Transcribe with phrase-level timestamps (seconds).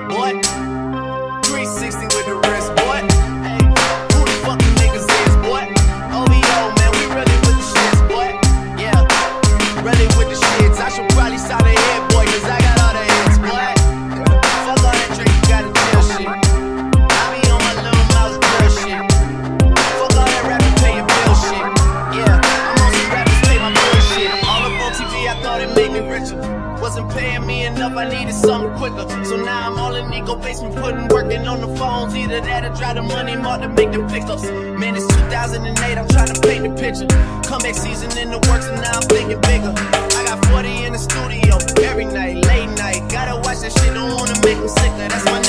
[0.00, 0.73] boy.
[27.92, 29.04] I needed something quicker.
[29.24, 32.16] So now I'm all in Nico basement, putting working on the phones.
[32.16, 34.44] Either that or drive the money more to make the pickups.
[34.80, 37.06] Man, it's 2008, I'm trying to paint the picture.
[37.44, 39.72] Comeback season in the works, and now I'm thinking bigger.
[40.16, 43.04] I got 40 in the studio every night, late night.
[43.12, 45.08] Gotta watch that shit, don't wanna make them sicker.
[45.12, 45.43] That's my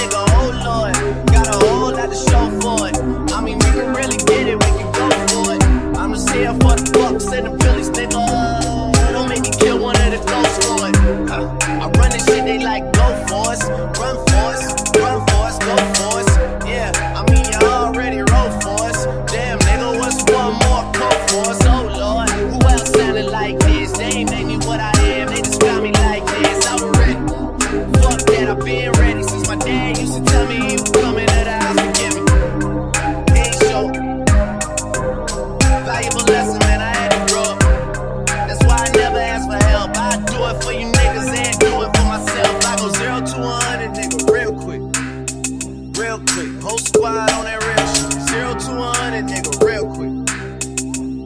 [46.36, 46.62] quick.
[46.62, 48.12] Whole squad on that real shit.
[48.28, 50.12] Zero to one hundred, nigga, real quick,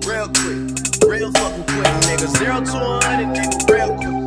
[0.05, 2.27] real quick, real fucking quick, nigga.
[2.37, 4.18] Zero to one hundred, nigga, real quick.